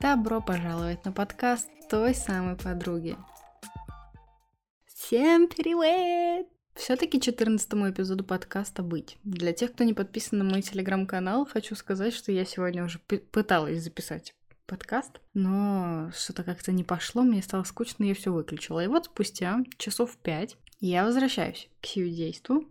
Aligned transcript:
Добро 0.00 0.40
пожаловать 0.40 1.04
на 1.04 1.12
подкаст 1.12 1.68
той 1.88 2.14
самой 2.14 2.56
подруги. 2.56 3.16
Всем 4.86 5.48
привет! 5.48 6.46
Все-таки 6.74 7.20
14 7.20 7.68
эпизоду 7.72 8.22
подкаста 8.22 8.82
«Быть». 8.82 9.18
Для 9.24 9.52
тех, 9.52 9.72
кто 9.72 9.82
не 9.82 9.94
подписан 9.94 10.38
на 10.38 10.44
мой 10.44 10.62
телеграм-канал, 10.62 11.44
хочу 11.44 11.74
сказать, 11.74 12.14
что 12.14 12.30
я 12.30 12.44
сегодня 12.44 12.84
уже 12.84 13.00
пыталась 13.00 13.82
записать 13.82 14.34
подкаст, 14.66 15.20
но 15.34 16.12
что-то 16.16 16.44
как-то 16.44 16.70
не 16.70 16.84
пошло, 16.84 17.22
мне 17.22 17.42
стало 17.42 17.64
скучно, 17.64 18.04
я 18.04 18.14
все 18.14 18.32
выключила. 18.32 18.84
И 18.84 18.86
вот 18.86 19.06
спустя 19.06 19.58
часов 19.76 20.16
пять 20.16 20.56
я 20.78 21.04
возвращаюсь 21.04 21.68
к 21.82 21.86
сию 21.86 22.10
действу, 22.10 22.64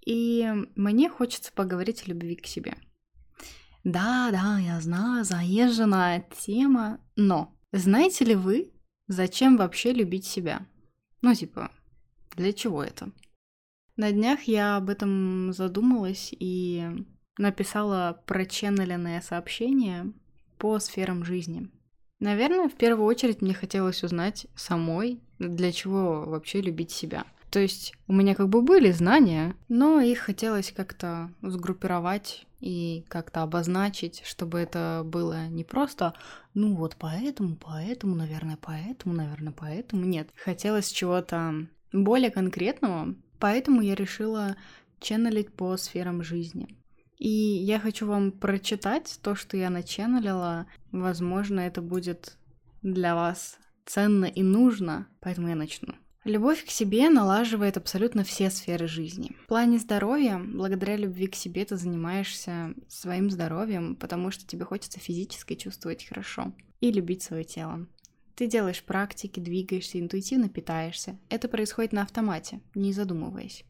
и 0.00 0.48
мне 0.76 1.10
хочется 1.10 1.52
поговорить 1.52 2.04
о 2.06 2.10
любви 2.10 2.36
к 2.36 2.46
себе. 2.46 2.76
Да, 3.86 4.32
да, 4.32 4.58
я 4.58 4.80
знаю, 4.80 5.24
заезженная 5.24 6.26
тема, 6.36 6.98
но 7.14 7.56
знаете 7.70 8.24
ли 8.24 8.34
вы, 8.34 8.72
зачем 9.06 9.56
вообще 9.56 9.92
любить 9.92 10.26
себя? 10.26 10.66
Ну, 11.22 11.32
типа, 11.32 11.70
для 12.34 12.52
чего 12.52 12.82
это? 12.82 13.12
На 13.94 14.10
днях 14.10 14.42
я 14.42 14.76
об 14.76 14.90
этом 14.90 15.52
задумалась 15.52 16.34
и 16.36 16.84
написала 17.38 18.20
проченнеленное 18.26 19.20
сообщение 19.20 20.12
по 20.58 20.80
сферам 20.80 21.24
жизни. 21.24 21.70
Наверное, 22.18 22.68
в 22.68 22.74
первую 22.74 23.06
очередь 23.06 23.40
мне 23.40 23.54
хотелось 23.54 24.02
узнать 24.02 24.48
самой, 24.56 25.20
для 25.38 25.70
чего 25.70 26.24
вообще 26.24 26.60
любить 26.60 26.90
себя. 26.90 27.24
То 27.50 27.60
есть 27.60 27.94
у 28.06 28.12
меня 28.12 28.34
как 28.34 28.48
бы 28.48 28.60
были 28.62 28.90
знания, 28.90 29.54
но 29.68 30.00
их 30.00 30.18
хотелось 30.18 30.72
как-то 30.72 31.30
сгруппировать 31.42 32.46
и 32.60 33.04
как-то 33.08 33.42
обозначить, 33.42 34.22
чтобы 34.24 34.58
это 34.58 35.02
было 35.04 35.46
не 35.46 35.64
просто, 35.64 36.14
ну 36.54 36.74
вот 36.74 36.96
поэтому, 36.98 37.56
поэтому, 37.56 38.14
наверное, 38.14 38.58
поэтому, 38.60 39.14
наверное, 39.14 39.52
поэтому. 39.52 40.04
Нет, 40.04 40.28
хотелось 40.36 40.90
чего-то 40.90 41.66
более 41.92 42.30
конкретного, 42.30 43.14
поэтому 43.38 43.80
я 43.80 43.94
решила 43.94 44.56
ченнелить 45.00 45.52
по 45.52 45.76
сферам 45.76 46.22
жизни. 46.22 46.76
И 47.18 47.28
я 47.30 47.78
хочу 47.78 48.06
вам 48.06 48.32
прочитать 48.32 49.18
то, 49.22 49.34
что 49.34 49.56
я 49.56 49.70
наченнелила. 49.70 50.66
Возможно, 50.92 51.60
это 51.60 51.80
будет 51.80 52.36
для 52.82 53.14
вас 53.14 53.58
ценно 53.86 54.26
и 54.26 54.42
нужно, 54.42 55.06
поэтому 55.20 55.48
я 55.48 55.54
начну. 55.54 55.94
Любовь 56.26 56.64
к 56.64 56.70
себе 56.70 57.08
налаживает 57.08 57.76
абсолютно 57.76 58.24
все 58.24 58.50
сферы 58.50 58.88
жизни. 58.88 59.30
В 59.44 59.46
плане 59.46 59.78
здоровья, 59.78 60.40
благодаря 60.44 60.96
любви 60.96 61.28
к 61.28 61.36
себе 61.36 61.64
ты 61.64 61.76
занимаешься 61.76 62.74
своим 62.88 63.30
здоровьем, 63.30 63.94
потому 63.94 64.32
что 64.32 64.44
тебе 64.44 64.64
хочется 64.64 64.98
физически 64.98 65.54
чувствовать 65.54 66.04
хорошо 66.04 66.52
и 66.80 66.90
любить 66.90 67.22
свое 67.22 67.44
тело. 67.44 67.86
Ты 68.34 68.48
делаешь 68.48 68.82
практики, 68.82 69.38
двигаешься, 69.38 70.00
интуитивно 70.00 70.48
питаешься. 70.48 71.16
Это 71.28 71.46
происходит 71.46 71.92
на 71.92 72.02
автомате, 72.02 72.60
не 72.74 72.92
задумываясь. 72.92 73.64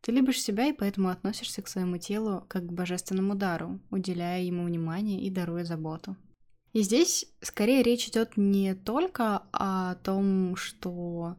Ты 0.00 0.12
любишь 0.12 0.40
себя 0.40 0.66
и 0.66 0.72
поэтому 0.72 1.08
относишься 1.08 1.60
к 1.60 1.66
своему 1.66 1.98
телу 1.98 2.44
как 2.46 2.66
к 2.68 2.72
божественному 2.72 3.34
дару, 3.34 3.80
уделяя 3.90 4.40
ему 4.42 4.62
внимание 4.62 5.22
и 5.22 5.28
даруя 5.28 5.64
заботу. 5.64 6.16
И 6.72 6.82
здесь 6.82 7.26
скорее 7.40 7.82
речь 7.82 8.06
идет 8.06 8.36
не 8.36 8.76
только 8.76 9.42
о 9.50 9.96
том, 9.96 10.54
что 10.54 11.36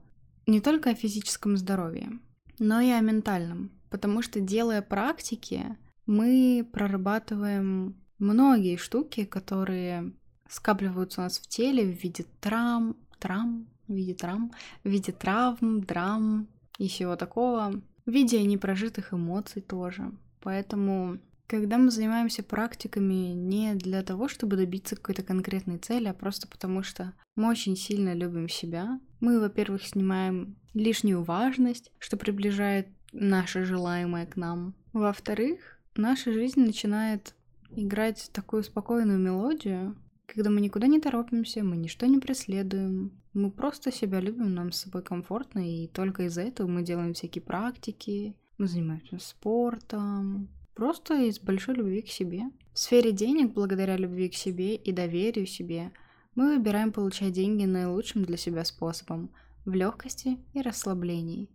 не 0.47 0.61
только 0.61 0.91
о 0.91 0.95
физическом 0.95 1.57
здоровье, 1.57 2.19
но 2.57 2.79
и 2.79 2.89
о 2.89 3.01
ментальном. 3.01 3.71
Потому 3.89 4.21
что 4.21 4.39
делая 4.39 4.81
практики, 4.81 5.77
мы 6.05 6.67
прорабатываем 6.71 7.95
многие 8.17 8.77
штуки, 8.77 9.25
которые 9.25 10.13
скапливаются 10.49 11.21
у 11.21 11.23
нас 11.25 11.39
в 11.39 11.47
теле 11.47 11.83
в 11.83 12.01
виде 12.03 12.25
травм, 12.39 12.97
травм, 13.19 13.67
в 13.87 13.93
виде 13.93 14.13
травм, 14.13 14.51
в 14.83 14.89
виде 14.89 15.11
травм, 15.11 15.83
драм 15.83 16.47
и 16.77 16.87
всего 16.87 17.15
такого, 17.15 17.81
в 18.05 18.11
виде 18.11 18.41
непрожитых 18.43 19.13
эмоций 19.13 19.61
тоже. 19.61 20.11
Поэтому 20.41 21.19
когда 21.47 21.77
мы 21.77 21.91
занимаемся 21.91 22.43
практиками 22.43 23.33
не 23.33 23.73
для 23.75 24.03
того, 24.03 24.27
чтобы 24.27 24.57
добиться 24.57 24.95
какой-то 24.95 25.23
конкретной 25.23 25.77
цели, 25.77 26.07
а 26.07 26.13
просто 26.13 26.47
потому 26.47 26.83
что 26.83 27.13
мы 27.35 27.49
очень 27.49 27.77
сильно 27.77 28.13
любим 28.13 28.49
себя, 28.49 28.99
мы, 29.19 29.39
во-первых, 29.39 29.83
снимаем 29.83 30.55
лишнюю 30.73 31.23
важность, 31.23 31.91
что 31.99 32.17
приближает 32.17 32.87
наше 33.11 33.65
желаемое 33.65 34.25
к 34.25 34.35
нам. 34.35 34.75
Во-вторых, 34.93 35.79
наша 35.95 36.31
жизнь 36.33 36.61
начинает 36.61 37.35
играть 37.71 38.29
такую 38.33 38.63
спокойную 38.63 39.19
мелодию, 39.19 39.95
когда 40.25 40.49
мы 40.49 40.61
никуда 40.61 40.87
не 40.87 40.99
торопимся, 40.99 41.63
мы 41.63 41.77
ничто 41.77 42.05
не 42.05 42.19
преследуем, 42.19 43.11
мы 43.33 43.49
просто 43.49 43.91
себя 43.91 44.19
любим, 44.19 44.53
нам 44.53 44.71
с 44.71 44.81
собой 44.81 45.01
комфортно, 45.01 45.59
и 45.59 45.87
только 45.87 46.23
из-за 46.23 46.41
этого 46.41 46.67
мы 46.67 46.83
делаем 46.83 47.13
всякие 47.13 47.41
практики, 47.41 48.35
мы 48.57 48.67
занимаемся 48.67 49.19
спортом, 49.19 50.49
Просто 50.77 51.15
из 51.23 51.39
большой 51.39 51.73
любви 51.73 52.03
к 52.03 52.07
себе. 52.07 52.51
В 52.71 52.77
сфере 52.77 53.11
денег, 53.11 53.51
благодаря 53.51 53.97
любви 53.97 54.29
к 54.29 54.35
себе 54.35 54.75
и 54.75 54.91
доверию 54.91 55.47
себе, 55.47 55.91
мы 56.37 56.55
выбираем 56.55 56.93
получать 56.93 57.33
деньги 57.33 57.65
наилучшим 57.65 58.23
для 58.23 58.37
себя 58.37 58.63
способом, 58.63 59.31
в 59.65 59.73
легкости 59.73 60.37
и 60.53 60.61
расслаблении. 60.61 61.49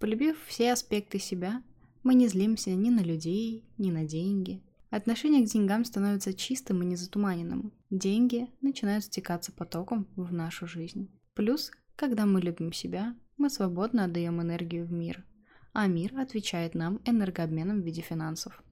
Полюбив 0.00 0.36
все 0.46 0.72
аспекты 0.72 1.20
себя, 1.20 1.62
мы 2.02 2.14
не 2.14 2.26
злимся 2.26 2.70
ни 2.70 2.90
на 2.90 3.00
людей, 3.00 3.64
ни 3.78 3.92
на 3.92 4.04
деньги. 4.04 4.60
Отношение 4.90 5.46
к 5.46 5.50
деньгам 5.50 5.84
становится 5.84 6.34
чистым 6.34 6.82
и 6.82 6.86
незатуманенным. 6.86 7.72
Деньги 7.90 8.48
начинают 8.60 9.04
стекаться 9.04 9.52
потоком 9.52 10.08
в 10.16 10.32
нашу 10.32 10.66
жизнь. 10.66 11.08
Плюс, 11.34 11.70
когда 11.94 12.26
мы 12.26 12.40
любим 12.40 12.72
себя, 12.72 13.14
мы 13.36 13.50
свободно 13.50 14.06
отдаем 14.06 14.42
энергию 14.42 14.86
в 14.86 14.92
мир– 14.92 15.24
а 15.72 15.86
мир 15.86 16.12
отвечает 16.18 16.74
нам 16.74 17.00
энергообменом 17.04 17.80
в 17.80 17.84
виде 17.84 18.02
финансов. 18.02 18.62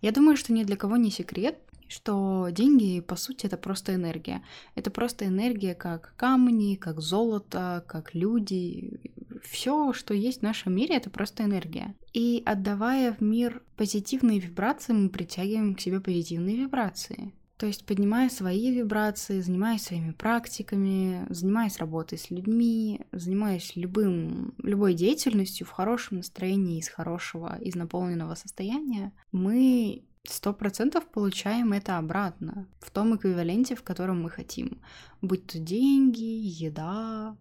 Я 0.00 0.12
думаю, 0.12 0.36
что 0.36 0.52
ни 0.52 0.64
для 0.64 0.76
кого 0.76 0.96
не 0.96 1.10
секрет, 1.10 1.58
что 1.88 2.48
деньги, 2.50 3.00
по 3.00 3.16
сути, 3.16 3.46
это 3.46 3.56
просто 3.56 3.94
энергия. 3.94 4.42
Это 4.74 4.90
просто 4.90 5.26
энергия, 5.26 5.74
как 5.74 6.14
камни, 6.16 6.76
как 6.76 7.00
золото, 7.00 7.84
как 7.86 8.14
люди. 8.14 9.00
Все, 9.42 9.92
что 9.92 10.14
есть 10.14 10.40
в 10.40 10.42
нашем 10.42 10.74
мире, 10.74 10.96
это 10.96 11.10
просто 11.10 11.44
энергия. 11.44 11.94
И 12.12 12.42
отдавая 12.44 13.12
в 13.12 13.20
мир 13.20 13.62
позитивные 13.76 14.38
вибрации, 14.38 14.92
мы 14.92 15.08
притягиваем 15.08 15.74
к 15.74 15.80
себе 15.80 16.00
позитивные 16.00 16.56
вибрации. 16.56 17.32
То 17.58 17.66
есть 17.66 17.84
поднимая 17.84 18.30
свои 18.30 18.70
вибрации, 18.70 19.40
занимаясь 19.40 19.82
своими 19.82 20.12
практиками, 20.12 21.26
занимаясь 21.28 21.78
работой 21.78 22.16
с 22.16 22.30
людьми, 22.30 23.00
занимаясь 23.10 23.74
любым, 23.74 24.54
любой 24.62 24.94
деятельностью 24.94 25.66
в 25.66 25.70
хорошем 25.70 26.18
настроении, 26.18 26.78
из 26.78 26.88
хорошего, 26.88 27.58
из 27.60 27.74
наполненного 27.74 28.36
состояния, 28.36 29.12
мы 29.32 30.04
сто 30.22 30.52
процентов 30.54 31.06
получаем 31.06 31.72
это 31.72 31.98
обратно 31.98 32.68
в 32.78 32.92
том 32.92 33.16
эквиваленте, 33.16 33.74
в 33.74 33.82
котором 33.82 34.22
мы 34.22 34.30
хотим. 34.30 34.80
Будь 35.20 35.48
то 35.48 35.58
деньги, 35.58 36.22
еда, 36.22 37.36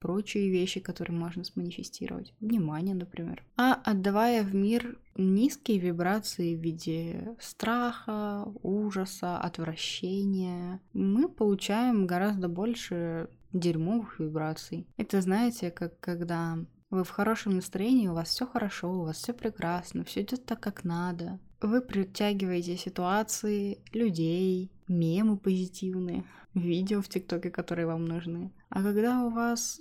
прочие 0.00 0.50
вещи, 0.50 0.80
которые 0.80 1.16
можно 1.16 1.44
сманифестировать. 1.44 2.34
Внимание, 2.40 2.94
например. 2.94 3.44
А 3.56 3.74
отдавая 3.74 4.42
в 4.42 4.54
мир 4.54 4.98
низкие 5.16 5.78
вибрации 5.78 6.56
в 6.56 6.60
виде 6.60 7.36
страха, 7.38 8.46
ужаса, 8.62 9.38
отвращения, 9.38 10.80
мы 10.92 11.28
получаем 11.28 12.06
гораздо 12.06 12.48
больше 12.48 13.28
дерьмовых 13.52 14.18
вибраций. 14.18 14.86
Это 14.96 15.20
знаете, 15.20 15.70
как 15.70 15.98
когда 16.00 16.58
вы 16.90 17.04
в 17.04 17.10
хорошем 17.10 17.54
настроении, 17.54 18.08
у 18.08 18.14
вас 18.14 18.28
все 18.30 18.46
хорошо, 18.46 18.92
у 18.92 19.04
вас 19.04 19.16
все 19.18 19.32
прекрасно, 19.32 20.04
все 20.04 20.22
идет 20.22 20.44
так, 20.44 20.60
как 20.60 20.84
надо. 20.84 21.38
Вы 21.60 21.82
притягиваете 21.82 22.76
ситуации, 22.76 23.78
людей, 23.92 24.72
мемы 24.88 25.36
позитивные, 25.36 26.24
видео 26.54 27.00
в 27.02 27.08
ТикТоке, 27.08 27.50
которые 27.50 27.86
вам 27.86 28.06
нужны. 28.06 28.52
А 28.70 28.82
когда 28.82 29.24
у 29.24 29.30
вас 29.30 29.80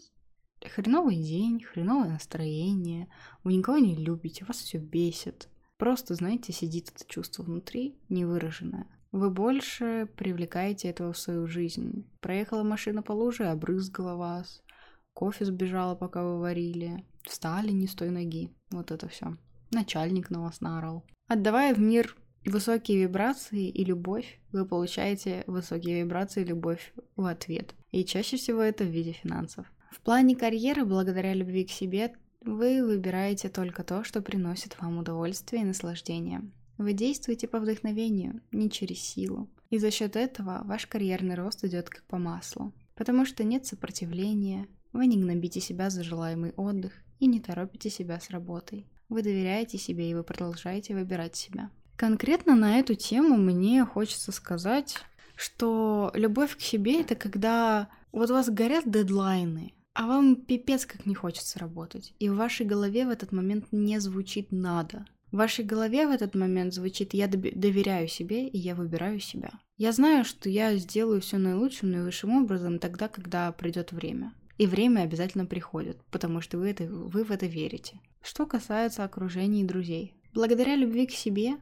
хреновый 0.68 1.16
день, 1.16 1.64
хреновое 1.64 2.10
настроение, 2.10 3.08
вы 3.44 3.54
никого 3.54 3.78
не 3.78 3.96
любите, 3.96 4.46
вас 4.46 4.58
все 4.58 4.78
бесит. 4.78 5.50
Просто, 5.78 6.14
знаете, 6.16 6.52
сидит 6.52 6.92
это 6.94 7.06
чувство 7.08 7.44
внутри, 7.44 7.98
невыраженное. 8.10 8.88
Вы 9.12 9.32
больше 9.32 10.08
привлекаете 10.18 10.90
этого 10.90 11.14
в 11.14 11.18
свою 11.18 11.48
жизнь. 11.48 12.06
Проехала 12.20 12.64
машина 12.64 13.02
по 13.02 13.14
луже, 13.14 13.46
обрызгала 13.46 14.16
вас. 14.16 14.62
Кофе 15.14 15.46
сбежала, 15.46 15.96
пока 15.96 16.24
вы 16.24 16.40
варили. 16.40 17.06
Встали 17.24 17.72
не 17.72 17.88
с 17.88 17.96
той 17.96 18.10
ноги. 18.10 18.52
Вот 18.70 18.92
это 18.92 19.08
все. 19.08 19.38
Начальник 19.72 20.30
на 20.30 20.42
вас 20.42 20.62
наорал. 20.62 21.06
Отдавая 21.28 21.74
в 21.74 21.80
мир 21.80 22.16
высокие 22.46 23.02
вибрации 23.02 23.68
и 23.68 23.84
любовь, 23.84 24.40
вы 24.52 24.66
получаете 24.66 25.44
высокие 25.48 26.04
вибрации 26.04 26.42
и 26.42 26.48
любовь 26.48 26.94
в 27.16 27.26
ответ. 27.26 27.74
И 27.92 28.06
чаще 28.06 28.38
всего 28.38 28.62
это 28.62 28.84
в 28.84 28.90
виде 28.90 29.14
финансов. 29.14 29.66
В 29.92 30.02
плане 30.02 30.36
карьеры, 30.36 30.86
благодаря 30.86 31.34
любви 31.34 31.66
к 31.66 31.72
себе, 31.72 32.14
вы 32.42 32.86
выбираете 32.86 33.50
только 33.50 33.84
то, 33.84 34.04
что 34.04 34.22
приносит 34.22 34.80
вам 34.80 35.00
удовольствие 35.00 35.64
и 35.64 35.66
наслаждение. 35.66 36.42
Вы 36.78 36.94
действуете 36.94 37.48
по 37.48 37.60
вдохновению, 37.60 38.42
не 38.52 38.70
через 38.70 39.00
силу. 39.00 39.50
И 39.70 39.78
за 39.78 39.92
счет 39.92 40.16
этого 40.16 40.62
ваш 40.64 40.88
карьерный 40.88 41.36
рост 41.36 41.64
идет 41.66 41.90
как 41.90 42.04
по 42.04 42.18
маслу. 42.18 42.74
Потому 42.96 43.26
что 43.26 43.44
нет 43.44 43.66
сопротивления, 43.66 44.68
вы 44.94 45.08
не 45.08 45.18
гнобите 45.18 45.60
себя 45.60 45.90
за 45.90 46.04
желаемый 46.04 46.54
отдых 46.56 46.94
и 47.20 47.28
не 47.28 47.40
торопите 47.40 47.90
себя 47.90 48.20
с 48.20 48.30
работой. 48.30 48.88
Вы 49.10 49.24
доверяете 49.24 49.78
себе 49.78 50.10
и 50.10 50.14
вы 50.14 50.24
продолжаете 50.24 50.94
выбирать 50.94 51.36
себя. 51.36 51.70
Конкретно 51.96 52.56
на 52.56 52.80
эту 52.80 52.96
тему 52.96 53.36
мне 53.36 53.84
хочется 53.84 54.32
сказать, 54.32 54.98
что 55.36 56.12
любовь 56.14 56.56
к 56.56 56.62
себе 56.62 57.02
это 57.02 57.16
когда 57.16 57.90
вот 58.12 58.30
у 58.30 58.34
вас 58.34 58.50
горят 58.50 58.90
дедлайны, 58.90 59.74
а 59.94 60.08
вам 60.08 60.36
пипец 60.36 60.86
как 60.86 61.06
не 61.06 61.16
хочется 61.16 61.60
работать. 61.60 62.14
И 62.20 62.30
в 62.30 62.36
вашей 62.36 62.66
голове 62.66 63.06
в 63.06 63.10
этот 63.10 63.32
момент 63.32 63.66
не 63.72 64.00
звучит 64.00 64.52
«надо». 64.52 65.06
В 65.32 65.38
вашей 65.38 65.64
голове 65.64 66.08
в 66.08 66.12
этот 66.12 66.34
момент 66.34 66.74
звучит 66.74 67.14
«я 67.14 67.28
доверяю 67.28 68.08
себе 68.08 68.48
и 68.48 68.58
я 68.58 68.76
выбираю 68.76 69.20
себя». 69.20 69.52
Я 69.78 69.92
знаю, 69.92 70.26
что 70.26 70.50
я 70.50 70.76
сделаю 70.76 71.22
все 71.22 71.38
наилучшим, 71.38 71.92
наивысшим 71.92 72.44
образом 72.44 72.80
тогда, 72.80 73.08
когда 73.08 73.52
придет 73.52 73.92
время. 73.92 74.34
И 74.58 74.66
время 74.66 75.02
обязательно 75.02 75.46
приходит, 75.46 76.02
потому 76.12 76.42
что 76.42 76.58
вы, 76.58 76.72
это, 76.72 76.84
вы 76.86 77.24
в 77.24 77.32
это 77.32 77.46
верите. 77.46 78.02
Что 78.22 78.46
касается 78.46 79.06
окружения 79.06 79.62
и 79.62 79.66
друзей. 79.66 80.14
Благодаря 80.34 80.76
любви 80.76 81.08
к 81.08 81.12
себе 81.12 81.58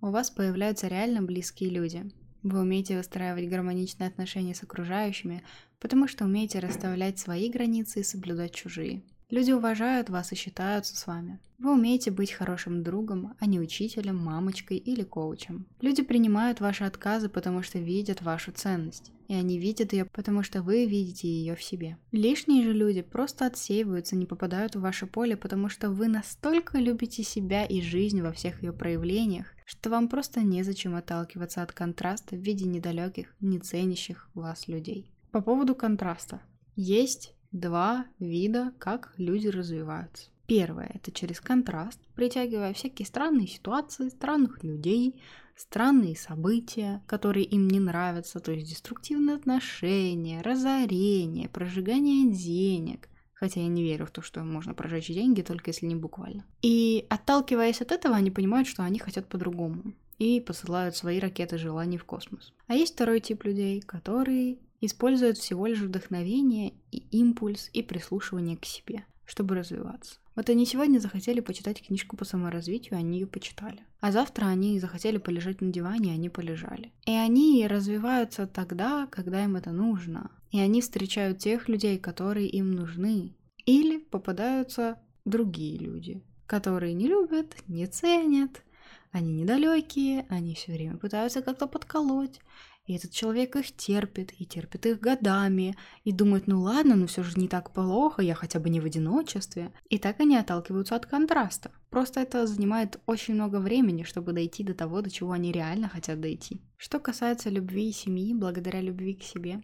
у 0.00 0.10
вас 0.10 0.30
появляются 0.30 0.88
реально 0.88 1.22
близкие 1.22 1.70
люди. 1.70 2.10
Вы 2.42 2.60
умеете 2.60 2.96
выстраивать 2.96 3.48
гармоничные 3.48 4.08
отношения 4.08 4.54
с 4.54 4.62
окружающими, 4.62 5.42
потому 5.80 6.08
что 6.08 6.24
умеете 6.24 6.58
расставлять 6.58 7.18
свои 7.18 7.50
границы 7.50 8.00
и 8.00 8.04
соблюдать 8.04 8.54
чужие. 8.54 9.02
Люди 9.30 9.52
уважают 9.52 10.08
вас 10.08 10.32
и 10.32 10.36
считаются 10.36 10.96
с 10.96 11.06
вами. 11.06 11.38
Вы 11.58 11.74
умеете 11.74 12.10
быть 12.10 12.32
хорошим 12.32 12.82
другом, 12.82 13.34
а 13.38 13.46
не 13.46 13.60
учителем, 13.60 14.16
мамочкой 14.16 14.78
или 14.78 15.02
коучем. 15.02 15.66
Люди 15.82 16.02
принимают 16.02 16.60
ваши 16.60 16.84
отказы, 16.84 17.28
потому 17.28 17.62
что 17.62 17.78
видят 17.78 18.22
вашу 18.22 18.52
ценность. 18.52 19.12
И 19.26 19.34
они 19.34 19.58
видят 19.58 19.92
ее, 19.92 20.06
потому 20.06 20.42
что 20.42 20.62
вы 20.62 20.86
видите 20.86 21.28
ее 21.28 21.56
в 21.56 21.62
себе. 21.62 21.98
Лишние 22.10 22.62
же 22.64 22.72
люди 22.72 23.02
просто 23.02 23.44
отсеиваются, 23.44 24.16
не 24.16 24.24
попадают 24.24 24.76
в 24.76 24.80
ваше 24.80 25.06
поле, 25.06 25.36
потому 25.36 25.68
что 25.68 25.90
вы 25.90 26.08
настолько 26.08 26.78
любите 26.78 27.22
себя 27.22 27.66
и 27.66 27.82
жизнь 27.82 28.22
во 28.22 28.32
всех 28.32 28.62
ее 28.62 28.72
проявлениях, 28.72 29.48
что 29.66 29.90
вам 29.90 30.08
просто 30.08 30.40
незачем 30.40 30.94
отталкиваться 30.94 31.62
от 31.62 31.72
контраста 31.72 32.34
в 32.34 32.38
виде 32.38 32.64
недалеких, 32.64 33.34
не 33.40 33.58
ценящих 33.58 34.30
вас 34.32 34.68
людей. 34.68 35.12
По 35.30 35.40
поводу 35.40 35.74
контраста. 35.74 36.40
Есть 36.74 37.34
два 37.52 38.06
вида, 38.18 38.72
как 38.78 39.12
люди 39.16 39.48
развиваются. 39.48 40.30
Первое– 40.46 40.90
это 40.94 41.12
через 41.12 41.40
контраст, 41.40 42.00
притягивая 42.14 42.72
всякие 42.72 43.04
странные 43.04 43.46
ситуации, 43.46 44.08
странных 44.08 44.64
людей, 44.64 45.20
странные 45.54 46.16
события, 46.16 47.02
которые 47.06 47.44
им 47.44 47.68
не 47.68 47.80
нравятся, 47.80 48.40
то 48.40 48.52
есть 48.52 48.70
деструктивные 48.70 49.36
отношения, 49.36 50.40
разорение, 50.40 51.50
прожигание 51.50 52.32
денег. 52.32 53.10
Хотя 53.34 53.60
я 53.60 53.68
не 53.68 53.82
верю 53.82 54.06
в 54.06 54.10
то, 54.10 54.22
что 54.22 54.42
можно 54.42 54.72
прожечь 54.72 55.08
деньги, 55.08 55.42
только 55.42 55.70
если 55.70 55.86
не 55.86 55.94
буквально. 55.94 56.46
И 56.62 57.06
отталкиваясь 57.10 57.82
от 57.82 57.92
этого, 57.92 58.16
они 58.16 58.30
понимают, 58.30 58.66
что 58.66 58.82
они 58.82 58.98
хотят 58.98 59.28
по-другому 59.28 59.92
и 60.18 60.40
посылают 60.40 60.96
свои 60.96 61.20
ракеты 61.20 61.58
желаний 61.58 61.98
в 61.98 62.04
космос. 62.04 62.54
А 62.66 62.74
есть 62.74 62.94
второй 62.94 63.20
тип 63.20 63.44
людей, 63.44 63.80
которые 63.80 64.58
используют 64.80 65.38
всего 65.38 65.66
лишь 65.66 65.80
вдохновение 65.80 66.74
и 66.90 66.98
импульс 67.10 67.70
и 67.72 67.82
прислушивание 67.82 68.56
к 68.56 68.64
себе, 68.64 69.04
чтобы 69.24 69.54
развиваться. 69.54 70.18
Вот 70.34 70.48
они 70.50 70.66
сегодня 70.66 71.00
захотели 71.00 71.40
почитать 71.40 71.84
книжку 71.84 72.16
по 72.16 72.24
саморазвитию, 72.24 72.96
они 72.96 73.18
ее 73.18 73.26
почитали. 73.26 73.80
А 74.00 74.12
завтра 74.12 74.46
они 74.46 74.78
захотели 74.78 75.18
полежать 75.18 75.60
на 75.60 75.72
диване, 75.72 76.12
они 76.12 76.28
полежали. 76.28 76.92
И 77.06 77.10
они 77.10 77.66
развиваются 77.66 78.46
тогда, 78.46 79.08
когда 79.10 79.42
им 79.42 79.56
это 79.56 79.72
нужно. 79.72 80.30
И 80.52 80.60
они 80.60 80.80
встречают 80.80 81.38
тех 81.38 81.68
людей, 81.68 81.98
которые 81.98 82.48
им 82.48 82.70
нужны. 82.70 83.34
Или 83.66 83.98
попадаются 83.98 84.98
другие 85.24 85.76
люди, 85.76 86.22
которые 86.46 86.94
не 86.94 87.08
любят, 87.08 87.56
не 87.66 87.86
ценят, 87.86 88.62
они 89.10 89.32
недалекие, 89.32 90.26
они 90.28 90.54
все 90.54 90.72
время 90.72 90.98
пытаются 90.98 91.42
как-то 91.42 91.66
подколоть, 91.66 92.40
и 92.88 92.94
этот 92.94 93.12
человек 93.12 93.54
их 93.54 93.76
терпит, 93.76 94.32
и 94.38 94.46
терпит 94.46 94.86
их 94.86 94.98
годами, 94.98 95.76
и 96.04 96.10
думает, 96.10 96.46
ну 96.46 96.62
ладно, 96.62 96.96
но 96.96 97.06
все 97.06 97.22
же 97.22 97.38
не 97.38 97.46
так 97.46 97.70
плохо, 97.70 98.22
я 98.22 98.34
хотя 98.34 98.58
бы 98.60 98.70
не 98.70 98.80
в 98.80 98.86
одиночестве. 98.86 99.72
И 99.90 99.98
так 99.98 100.20
они 100.20 100.38
отталкиваются 100.38 100.96
от 100.96 101.04
контраста. 101.04 101.70
Просто 101.90 102.20
это 102.20 102.46
занимает 102.46 102.98
очень 103.04 103.34
много 103.34 103.60
времени, 103.60 104.04
чтобы 104.04 104.32
дойти 104.32 104.64
до 104.64 104.72
того, 104.72 105.02
до 105.02 105.10
чего 105.10 105.32
они 105.32 105.52
реально 105.52 105.90
хотят 105.90 106.18
дойти. 106.18 106.62
Что 106.78 106.98
касается 106.98 107.50
любви 107.50 107.90
и 107.90 107.92
семьи, 107.92 108.32
благодаря 108.32 108.80
любви 108.80 109.14
к 109.14 109.22
себе, 109.22 109.60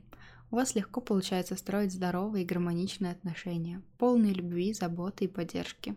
у 0.50 0.56
вас 0.56 0.74
легко 0.74 1.00
получается 1.00 1.56
строить 1.56 1.92
здоровые 1.92 2.44
и 2.44 2.46
гармоничные 2.46 3.12
отношения, 3.12 3.80
полные 3.96 4.34
любви, 4.34 4.74
заботы 4.74 5.24
и 5.24 5.28
поддержки. 5.28 5.96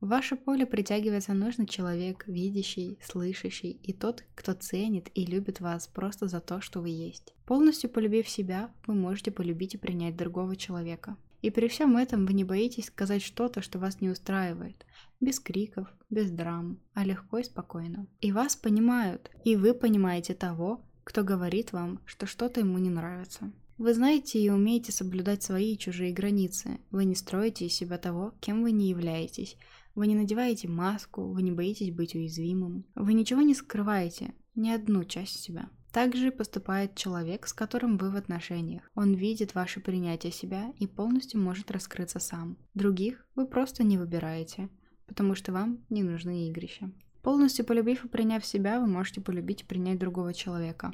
В 0.00 0.06
ваше 0.06 0.36
поле 0.36 0.64
притягивается 0.64 1.34
нужный 1.34 1.66
человек, 1.66 2.22
видящий, 2.28 2.98
слышащий 3.02 3.80
и 3.82 3.92
тот, 3.92 4.22
кто 4.36 4.52
ценит 4.52 5.10
и 5.14 5.26
любит 5.26 5.58
вас 5.58 5.88
просто 5.88 6.28
за 6.28 6.40
то, 6.40 6.60
что 6.60 6.80
вы 6.80 6.90
есть. 6.90 7.34
Полностью 7.44 7.90
полюбив 7.90 8.28
себя, 8.28 8.70
вы 8.86 8.94
можете 8.94 9.32
полюбить 9.32 9.74
и 9.74 9.78
принять 9.78 10.16
другого 10.16 10.54
человека. 10.54 11.16
И 11.42 11.50
при 11.50 11.66
всем 11.66 11.96
этом 11.96 12.26
вы 12.26 12.32
не 12.32 12.44
боитесь 12.44 12.86
сказать 12.86 13.22
что-то, 13.22 13.60
что 13.60 13.80
вас 13.80 14.00
не 14.00 14.08
устраивает. 14.08 14.86
Без 15.20 15.40
криков, 15.40 15.88
без 16.10 16.30
драм, 16.30 16.78
а 16.94 17.04
легко 17.04 17.38
и 17.38 17.44
спокойно. 17.44 18.06
И 18.20 18.30
вас 18.30 18.54
понимают, 18.54 19.32
и 19.44 19.56
вы 19.56 19.74
понимаете 19.74 20.34
того, 20.34 20.80
кто 21.02 21.24
говорит 21.24 21.72
вам, 21.72 22.00
что 22.04 22.26
что-то 22.26 22.60
ему 22.60 22.78
не 22.78 22.90
нравится. 22.90 23.50
Вы 23.78 23.94
знаете 23.94 24.40
и 24.40 24.50
умеете 24.50 24.90
соблюдать 24.90 25.42
свои 25.42 25.74
и 25.74 25.78
чужие 25.78 26.12
границы. 26.12 26.80
Вы 26.90 27.04
не 27.04 27.14
строите 27.14 27.66
из 27.66 27.74
себя 27.74 27.98
того, 27.98 28.34
кем 28.40 28.62
вы 28.62 28.72
не 28.72 28.88
являетесь, 28.88 29.56
вы 29.98 30.06
не 30.06 30.14
надеваете 30.14 30.68
маску, 30.68 31.24
вы 31.24 31.42
не 31.42 31.50
боитесь 31.50 31.90
быть 31.90 32.14
уязвимым. 32.14 32.84
Вы 32.94 33.14
ничего 33.14 33.42
не 33.42 33.52
скрываете, 33.52 34.32
ни 34.54 34.70
одну 34.70 35.02
часть 35.02 35.40
себя. 35.40 35.68
Так 35.92 36.14
же 36.14 36.30
поступает 36.30 36.94
человек, 36.94 37.48
с 37.48 37.52
которым 37.52 37.98
вы 37.98 38.10
в 38.10 38.16
отношениях. 38.16 38.82
Он 38.94 39.14
видит 39.14 39.56
ваше 39.56 39.80
принятие 39.80 40.30
себя 40.30 40.72
и 40.78 40.86
полностью 40.86 41.40
может 41.40 41.72
раскрыться 41.72 42.20
сам. 42.20 42.56
Других 42.74 43.26
вы 43.34 43.46
просто 43.46 43.82
не 43.82 43.98
выбираете, 43.98 44.68
потому 45.08 45.34
что 45.34 45.52
вам 45.52 45.84
не 45.90 46.04
нужны 46.04 46.48
игрища. 46.48 46.92
Полностью 47.22 47.64
полюбив 47.64 48.04
и 48.04 48.08
приняв 48.08 48.46
себя, 48.46 48.80
вы 48.80 48.86
можете 48.86 49.20
полюбить 49.20 49.62
и 49.62 49.66
принять 49.66 49.98
другого 49.98 50.32
человека. 50.32 50.92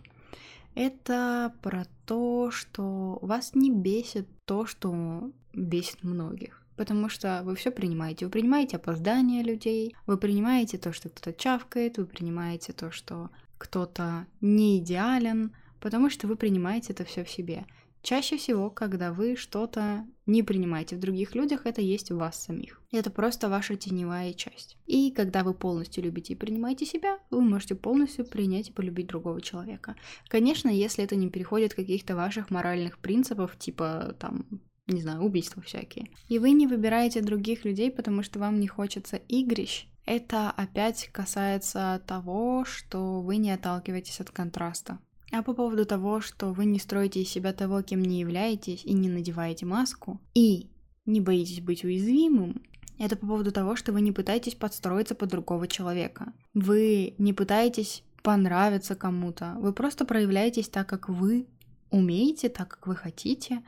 Это 0.75 1.55
про 1.61 1.85
то, 2.07 2.51
что 2.51 3.19
вас 3.21 3.55
не 3.55 3.71
бесит 3.71 4.27
то, 4.47 4.65
что 4.65 5.31
бесит 5.53 6.03
многих. 6.03 6.64
Потому 6.77 7.09
что 7.09 7.43
вы 7.45 7.55
все 7.55 7.71
принимаете. 7.71 8.25
Вы 8.25 8.31
принимаете 8.31 8.77
опоздание 8.77 9.43
людей, 9.43 9.95
вы 10.07 10.19
принимаете 10.19 10.79
то, 10.79 10.93
что 10.93 11.09
кто-то 11.09 11.33
чавкает, 11.33 11.99
вы 11.99 12.07
принимаете 12.07 12.73
то, 12.73 12.91
что 12.91 13.31
кто-то 13.59 14.27
не 14.41 14.79
идеален, 14.79 15.55
потому 15.81 16.11
что 16.11 16.27
вы 16.27 16.37
принимаете 16.37 16.93
это 16.93 17.05
все 17.05 17.25
в 17.25 17.31
себе. 17.31 17.67
Чаще 18.05 18.37
всего, 18.37 18.69
когда 18.69 19.15
вы 19.15 19.35
что-то 19.35 20.07
не 20.27 20.43
принимаете 20.43 20.95
в 20.95 21.01
других 21.01 21.35
людях, 21.35 21.65
это 21.65 21.81
есть 21.81 22.11
в 22.11 22.19
вас 22.19 22.39
самих. 22.39 22.83
Это 22.93 23.11
просто 23.11 23.49
ваша 23.49 23.77
теневая 23.77 24.35
часть. 24.35 24.77
И 24.85 25.11
когда 25.11 25.43
вы 25.43 25.55
полностью 25.55 26.05
любите 26.05 26.35
и 26.35 26.37
принимаете 26.37 26.85
себя, 26.85 27.19
вы 27.31 27.41
можете 27.41 27.75
полностью 27.75 28.27
принять 28.27 28.69
и 28.69 28.73
полюбить 28.73 29.07
другого 29.07 29.41
человека. 29.41 29.97
Конечно, 30.29 30.69
если 30.69 31.03
это 31.03 31.17
не 31.17 31.31
переходит 31.31 31.73
каких-то 31.73 32.15
ваших 32.15 32.51
моральных 32.51 32.99
принципов, 32.99 33.59
типа 33.59 34.15
там 34.19 34.45
не 34.87 35.01
знаю, 35.01 35.23
убийства 35.23 35.63
всякие. 35.63 36.11
И 36.29 36.39
вы 36.39 36.53
не 36.53 36.67
выбираете 36.67 37.23
других 37.23 37.65
людей, 37.65 37.91
потому 37.91 38.23
что 38.23 38.39
вам 38.39 38.61
не 38.61 38.67
хочется 38.67 39.17
игрищ. 39.17 39.87
Это 40.07 40.51
опять 40.51 41.09
касается 41.13 42.03
того, 42.07 42.65
что 42.67 43.23
вы 43.23 43.39
не 43.39 43.51
отталкиваетесь 43.51 44.21
от 44.21 44.31
контраста. 44.31 44.99
А 45.33 45.43
по 45.43 45.55
поводу 45.55 45.87
того, 45.87 46.21
что 46.21 46.53
вы 46.53 46.67
не 46.67 46.79
строите 46.79 47.23
из 47.23 47.31
себя 47.31 47.53
того, 47.53 47.83
кем 47.83 48.03
не 48.03 48.21
являетесь, 48.21 48.85
и 48.85 48.93
не 48.93 49.09
надеваете 49.09 49.67
маску, 49.67 50.21
и 50.35 50.71
не 51.07 51.21
боитесь 51.21 51.61
быть 51.61 51.85
уязвимым, 51.85 52.63
это 52.99 53.17
по 53.17 53.27
поводу 53.27 53.51
того, 53.51 53.75
что 53.77 53.93
вы 53.93 54.01
не 54.01 54.13
пытаетесь 54.13 54.55
подстроиться 54.55 55.15
под 55.15 55.31
другого 55.31 55.67
человека. 55.67 56.33
Вы 56.53 57.15
не 57.19 57.33
пытаетесь 57.33 58.05
понравиться 58.23 58.95
кому-то. 58.95 59.57
Вы 59.59 59.73
просто 59.73 60.05
проявляетесь 60.05 60.69
так, 60.69 60.89
как 60.89 61.09
вы 61.09 61.47
умеете, 61.91 62.49
так, 62.49 62.69
как 62.69 62.87
вы 62.87 62.95
хотите, 62.95 63.63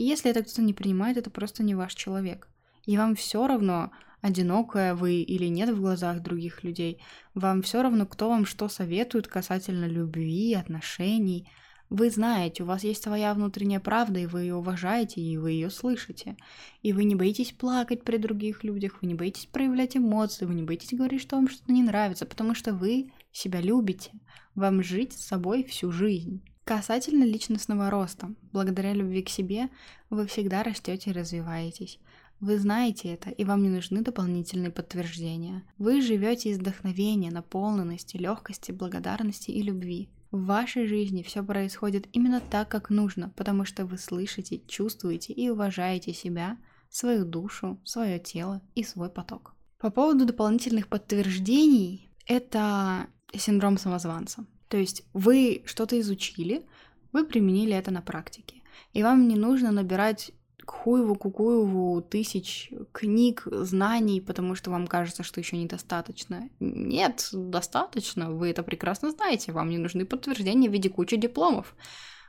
и 0.00 0.02
если 0.02 0.30
это 0.30 0.42
кто-то 0.42 0.62
не 0.62 0.72
принимает, 0.72 1.18
это 1.18 1.28
просто 1.28 1.62
не 1.62 1.74
ваш 1.74 1.94
человек. 1.94 2.48
И 2.86 2.96
вам 2.96 3.14
все 3.14 3.46
равно, 3.46 3.90
одинокая 4.22 4.94
вы 4.94 5.16
или 5.16 5.44
нет 5.44 5.68
в 5.68 5.78
глазах 5.78 6.22
других 6.22 6.64
людей, 6.64 7.02
вам 7.34 7.60
все 7.60 7.82
равно, 7.82 8.06
кто 8.06 8.30
вам 8.30 8.46
что 8.46 8.70
советует 8.70 9.28
касательно 9.28 9.84
любви, 9.84 10.54
отношений. 10.54 11.50
Вы 11.90 12.08
знаете, 12.08 12.62
у 12.62 12.66
вас 12.66 12.82
есть 12.82 13.02
своя 13.02 13.34
внутренняя 13.34 13.78
правда, 13.78 14.20
и 14.20 14.26
вы 14.26 14.44
ее 14.44 14.54
уважаете, 14.54 15.20
и 15.20 15.36
вы 15.36 15.50
ее 15.50 15.68
слышите. 15.68 16.34
И 16.80 16.94
вы 16.94 17.04
не 17.04 17.14
боитесь 17.14 17.52
плакать 17.52 18.02
при 18.02 18.16
других 18.16 18.64
людях, 18.64 19.02
вы 19.02 19.08
не 19.08 19.14
боитесь 19.14 19.44
проявлять 19.44 19.98
эмоции, 19.98 20.46
вы 20.46 20.54
не 20.54 20.62
боитесь 20.62 20.96
говорить, 20.96 21.20
что 21.20 21.36
вам 21.36 21.46
что-то 21.46 21.70
не 21.72 21.82
нравится, 21.82 22.24
потому 22.24 22.54
что 22.54 22.72
вы 22.72 23.12
себя 23.32 23.60
любите. 23.60 24.12
Вам 24.54 24.82
жить 24.82 25.12
с 25.12 25.26
собой 25.26 25.62
всю 25.62 25.92
жизнь. 25.92 26.42
Касательно 26.70 27.24
личностного 27.24 27.90
роста, 27.90 28.32
благодаря 28.52 28.92
любви 28.92 29.22
к 29.22 29.28
себе 29.28 29.70
вы 30.08 30.28
всегда 30.28 30.62
растете 30.62 31.10
и 31.10 31.12
развиваетесь. 31.12 31.98
Вы 32.38 32.60
знаете 32.60 33.12
это, 33.12 33.28
и 33.28 33.44
вам 33.44 33.64
не 33.64 33.68
нужны 33.68 34.02
дополнительные 34.02 34.70
подтверждения. 34.70 35.64
Вы 35.78 36.00
живете 36.00 36.50
из 36.50 36.58
вдохновения, 36.58 37.32
наполненности, 37.32 38.18
легкости, 38.18 38.70
благодарности 38.70 39.50
и 39.50 39.62
любви. 39.62 40.10
В 40.30 40.44
вашей 40.44 40.86
жизни 40.86 41.24
все 41.24 41.42
происходит 41.42 42.06
именно 42.12 42.38
так, 42.38 42.68
как 42.68 42.88
нужно, 42.88 43.30
потому 43.30 43.64
что 43.64 43.84
вы 43.84 43.98
слышите, 43.98 44.62
чувствуете 44.68 45.32
и 45.32 45.50
уважаете 45.50 46.12
себя, 46.12 46.56
свою 46.88 47.24
душу, 47.24 47.80
свое 47.84 48.20
тело 48.20 48.62
и 48.76 48.84
свой 48.84 49.10
поток. 49.10 49.56
По 49.80 49.90
поводу 49.90 50.24
дополнительных 50.24 50.86
подтверждений, 50.86 52.12
это 52.26 53.08
синдром 53.34 53.76
самозванца. 53.76 54.46
То 54.70 54.76
есть 54.76 55.02
вы 55.12 55.62
что-то 55.66 55.98
изучили, 56.00 56.64
вы 57.12 57.26
применили 57.26 57.74
это 57.74 57.90
на 57.90 58.02
практике. 58.02 58.62
И 58.92 59.02
вам 59.02 59.26
не 59.26 59.34
нужно 59.34 59.72
набирать 59.72 60.30
Хуеву, 60.64 61.16
Кукуеву 61.16 62.00
тысяч 62.00 62.70
книг, 62.92 63.42
знаний, 63.50 64.20
потому 64.20 64.54
что 64.54 64.70
вам 64.70 64.86
кажется, 64.86 65.24
что 65.24 65.40
еще 65.40 65.56
недостаточно. 65.56 66.48
Нет, 66.60 67.28
достаточно, 67.32 68.30
вы 68.30 68.50
это 68.50 68.62
прекрасно 68.62 69.10
знаете, 69.10 69.50
вам 69.50 69.70
не 69.70 69.78
нужны 69.78 70.06
подтверждения 70.06 70.68
в 70.68 70.72
виде 70.72 70.88
кучи 70.88 71.16
дипломов. 71.16 71.74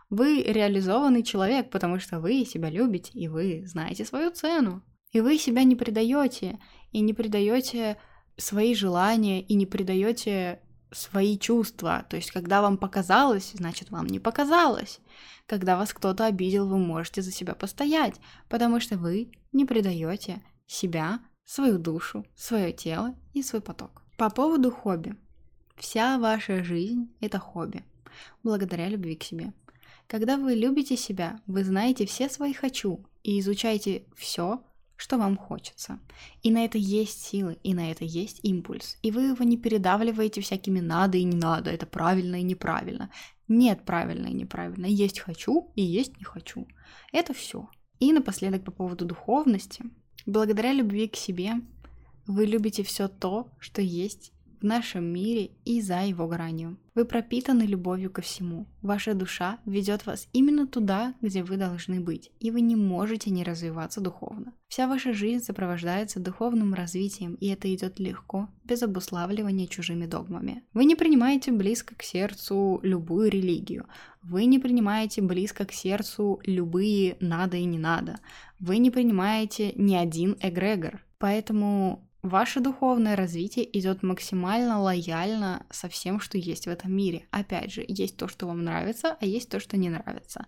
Вы 0.10 0.42
реализованный 0.42 1.22
человек, 1.22 1.70
потому 1.70 2.00
что 2.00 2.20
вы 2.20 2.44
себя 2.44 2.72
любите, 2.72 3.12
и 3.14 3.28
вы 3.28 3.64
знаете 3.68 4.04
свою 4.04 4.32
цену. 4.32 4.82
И 5.12 5.22
вы 5.22 5.38
себя 5.38 5.64
не 5.64 5.76
предаете, 5.76 6.60
и 6.92 7.02
не 7.02 7.14
предаете 7.14 7.98
свои 8.36 8.74
желания, 8.74 9.42
и 9.42 9.54
не 9.54 9.68
предаете 9.68 10.62
свои 10.92 11.38
чувства. 11.38 12.06
То 12.10 12.18
есть, 12.18 12.32
когда 12.32 12.62
вам 12.62 12.78
показалось, 12.78 13.52
значит, 13.54 13.92
вам 13.92 14.08
не 14.08 14.20
показалось. 14.20 15.00
Когда 15.46 15.78
вас 15.78 15.94
кто-то 15.94 16.26
обидел, 16.26 16.68
вы 16.68 16.78
можете 16.78 17.22
за 17.22 17.32
себя 17.32 17.56
постоять, 17.56 18.20
потому 18.50 18.80
что 18.80 18.98
вы 18.98 19.32
не 19.52 19.66
предаете 19.66 20.42
себя, 20.68 21.20
свою 21.46 21.78
душу, 21.78 22.26
свое 22.36 22.72
тело 22.72 23.16
и 23.34 23.44
свой 23.44 23.62
поток. 23.62 24.04
По 24.18 24.30
поводу 24.30 24.72
хобби. 24.72 25.16
Вся 25.76 26.18
ваша 26.20 26.64
жизнь— 26.64 27.12
это 27.22 27.40
хобби, 27.40 27.84
благодаря 28.44 28.88
любви 28.88 29.16
к 29.16 29.24
себе. 29.24 29.54
Когда 30.08 30.38
вы 30.38 30.54
любите 30.56 30.96
себя, 30.96 31.40
вы 31.48 31.64
знаете 31.64 32.06
все 32.06 32.30
свои 32.30 32.54
«хочу» 32.54 33.06
и 33.24 33.40
изучаете 33.40 34.04
все, 34.16 34.62
что 35.02 35.18
вам 35.18 35.36
хочется. 35.36 36.00
И 36.44 36.52
на 36.52 36.64
это 36.64 36.78
есть 36.78 37.24
силы, 37.24 37.58
и 37.64 37.74
на 37.74 37.90
это 37.90 38.06
есть 38.06 38.40
импульс. 38.44 39.00
И 39.02 39.10
вы 39.10 39.24
его 39.24 39.44
не 39.44 39.58
передавливаете 39.58 40.42
всякими 40.42 40.80
надо 40.80 41.18
и 41.18 41.24
не 41.24 41.36
надо, 41.36 41.72
это 41.72 41.88
правильно 41.88 42.36
и 42.36 42.44
неправильно. 42.44 43.10
Нет 43.48 43.84
правильно 43.84 44.28
и 44.28 44.34
неправильно. 44.34 44.86
Есть 44.86 45.20
хочу 45.20 45.72
и 45.76 45.82
есть 45.82 46.20
не 46.20 46.24
хочу. 46.24 46.68
Это 47.12 47.34
все. 47.34 47.68
И 47.98 48.14
напоследок 48.14 48.64
по 48.64 48.70
поводу 48.70 49.06
духовности. 49.06 49.86
Благодаря 50.28 50.72
любви 50.72 51.08
к 51.08 51.16
себе 51.16 51.54
вы 52.28 52.46
любите 52.46 52.84
все 52.84 53.08
то, 53.08 53.50
что 53.58 53.82
есть 53.82 54.32
в 54.62 54.64
нашем 54.64 55.06
мире 55.06 55.52
и 55.66 55.82
за 55.82 56.02
его 56.04 56.28
гранью. 56.28 56.78
Вы 56.94 57.06
пропитаны 57.06 57.64
любовью 57.64 58.12
ко 58.12 58.22
всему. 58.22 58.68
Ваша 58.82 59.14
душа 59.14 59.60
ведет 59.66 60.06
вас 60.06 60.28
именно 60.34 60.68
туда, 60.68 61.16
где 61.22 61.44
вы 61.44 61.58
должны 61.58 62.00
быть, 62.00 62.32
и 62.40 62.52
вы 62.52 62.62
не 62.62 62.76
можете 62.76 63.32
не 63.32 63.44
развиваться 63.44 64.02
духовно. 64.02 64.54
Вся 64.68 64.88
ваша 64.88 65.14
жизнь 65.14 65.44
сопровождается 65.44 66.20
духовным 66.20 66.74
развитием, 66.74 67.36
и 67.36 67.48
это 67.48 67.74
идет 67.74 68.00
легко, 68.00 68.50
без 68.64 68.84
обуславливания 68.84 69.68
чужими 69.68 70.06
догмами. 70.06 70.64
Вы 70.74 70.86
не 70.86 70.96
принимаете 70.96 71.52
близко 71.52 71.96
к 71.96 72.04
сердцу 72.04 72.80
любую 72.84 73.32
религию, 73.32 73.88
вы 74.22 74.46
не 74.46 74.60
принимаете 74.60 75.22
близко 75.22 75.66
к 75.66 75.72
сердцу 75.72 76.40
любые 76.44 77.18
надо 77.20 77.58
и 77.58 77.66
не 77.66 77.80
надо, 77.80 78.20
вы 78.60 78.78
не 78.78 78.92
принимаете 78.92 79.74
ни 79.76 79.96
один 79.96 80.38
эгрегор. 80.42 81.04
Поэтому 81.18 82.11
Ваше 82.24 82.60
духовное 82.60 83.16
развитие 83.16 83.66
идет 83.80 84.04
максимально 84.04 84.80
лояльно 84.80 85.66
со 85.72 85.90
всем, 85.90 86.20
что 86.20 86.38
есть 86.38 86.68
в 86.68 86.70
этом 86.70 86.94
мире. 86.94 87.28
Опять 87.32 87.74
же, 87.74 87.84
есть 87.88 88.16
то, 88.16 88.28
что 88.28 88.46
вам 88.46 88.64
нравится, 88.64 89.18
а 89.20 89.26
есть 89.26 89.50
то, 89.50 89.60
что 89.60 89.76
не 89.76 89.90
нравится. 89.90 90.46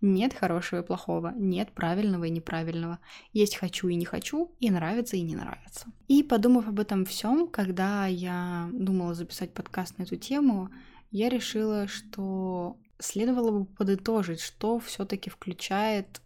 Нет 0.00 0.34
хорошего 0.34 0.82
и 0.82 0.86
плохого, 0.86 1.32
нет 1.36 1.72
правильного 1.72 2.24
и 2.24 2.30
неправильного. 2.30 3.00
Есть 3.32 3.56
хочу 3.56 3.88
и 3.88 3.96
не 3.96 4.04
хочу, 4.04 4.54
и 4.60 4.70
нравится 4.70 5.16
и 5.16 5.22
не 5.22 5.34
нравится. 5.34 5.86
И 6.06 6.22
подумав 6.22 6.68
об 6.68 6.78
этом 6.78 7.04
всем, 7.04 7.48
когда 7.48 8.06
я 8.06 8.70
думала 8.72 9.14
записать 9.14 9.52
подкаст 9.52 9.98
на 9.98 10.04
эту 10.04 10.14
тему, 10.14 10.70
я 11.10 11.28
решила, 11.28 11.88
что 11.88 12.78
следовало 13.00 13.50
бы 13.50 13.64
подытожить, 13.64 14.40
что 14.40 14.78
все-таки 14.78 15.28
включает 15.30 16.20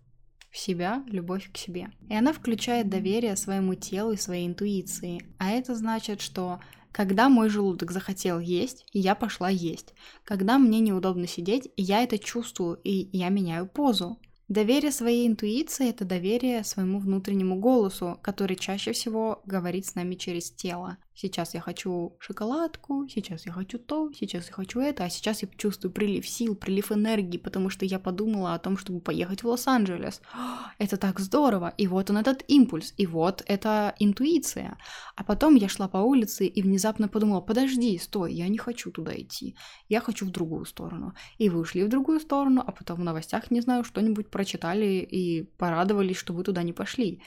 в 0.51 0.59
себя 0.59 1.05
любовь 1.07 1.51
к 1.53 1.57
себе. 1.57 1.91
И 2.09 2.15
она 2.15 2.33
включает 2.33 2.89
доверие 2.89 3.37
своему 3.37 3.75
телу 3.75 4.13
и 4.13 4.17
своей 4.17 4.47
интуиции. 4.47 5.23
А 5.39 5.51
это 5.51 5.75
значит, 5.75 6.21
что 6.21 6.61
когда 6.93 7.29
мой 7.29 7.49
желудок 7.49 7.93
захотел 7.93 8.41
есть, 8.41 8.85
я 8.93 9.15
пошла 9.15 9.49
есть. 9.49 9.95
Когда 10.25 10.59
мне 10.59 10.81
неудобно 10.81 11.27
сидеть, 11.27 11.71
я 11.77 12.03
это 12.03 12.19
чувствую, 12.19 12.81
и 12.83 13.09
я 13.17 13.29
меняю 13.29 13.67
позу. 13.67 14.19
Доверие 14.49 14.91
своей 14.91 15.29
интуиции– 15.29 15.89
это 15.91 16.05
доверие 16.05 16.65
своему 16.65 16.99
внутреннему 16.99 17.61
голосу, 17.61 18.19
который 18.21 18.57
чаще 18.57 18.91
всего 18.91 19.41
говорит 19.45 19.87
с 19.87 19.95
нами 19.95 20.17
через 20.17 20.51
тело. 20.51 20.97
Сейчас 21.15 21.55
я 21.55 21.61
хочу 21.61 22.17
шоколадку, 22.19 23.07
сейчас 23.09 23.45
я 23.45 23.53
хочу 23.53 23.79
то, 23.79 24.11
сейчас 24.13 24.47
я 24.47 24.53
хочу 24.55 24.81
это, 24.81 25.05
а 25.05 25.11
сейчас 25.11 25.43
я 25.43 25.49
чувствую 25.57 25.93
прилив 25.93 26.27
сил, 26.27 26.55
прилив 26.55 26.93
энергии, 26.93 27.37
потому 27.37 27.69
что 27.69 27.85
я 27.85 27.99
подумала 27.99 28.55
о 28.55 28.59
том, 28.59 28.79
чтобы 28.79 29.01
поехать 29.01 29.43
в 29.43 29.49
Лос-Анджелес. 29.49 30.23
Это 30.79 30.97
так 30.97 31.21
здорово! 31.21 31.75
И 31.77 31.87
вот 31.87 32.11
он 32.11 32.17
этот 32.17 32.45
импульс, 32.49 32.95
и 32.97 33.07
вот 33.07 33.43
эта 33.47 33.95
интуиция. 33.99 34.79
А 35.17 35.25
потом 35.25 35.57
я 35.57 35.69
шла 35.69 35.89
по 35.89 35.99
улице 35.99 36.47
и 36.47 36.63
внезапно 36.63 37.09
подумала, 37.09 37.41
подожди, 37.41 37.99
стой, 37.99 38.33
я 38.33 38.49
не 38.49 38.59
хочу 38.59 38.91
туда 38.91 39.13
идти, 39.15 39.57
я 39.89 40.01
хочу 40.01 40.25
в 40.25 40.31
другую 40.31 40.65
сторону. 40.65 41.15
И 41.39 41.51
вы 41.51 41.61
ушли 41.61 41.85
в 41.85 41.89
другую 41.89 42.21
сторону, 42.21 42.63
а 42.67 42.73
потом 42.73 43.01
в 43.01 43.05
новостях, 43.05 43.51
не 43.51 43.61
знаю, 43.61 43.85
что-нибудь 43.85 44.31
прочитали 44.31 45.07
и 45.11 45.43
порадовались, 45.59 46.17
что 46.17 46.33
вы 46.33 46.45
туда 46.45 46.63
не 46.63 46.73
пошли. 46.73 47.21